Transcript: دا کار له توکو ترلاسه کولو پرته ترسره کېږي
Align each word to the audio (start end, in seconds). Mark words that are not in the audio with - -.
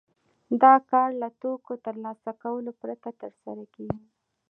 دا 0.63 0.73
کار 0.91 1.09
له 1.21 1.27
توکو 1.41 1.73
ترلاسه 1.85 2.31
کولو 2.43 2.71
پرته 2.81 3.09
ترسره 3.21 3.65
کېږي 3.75 4.05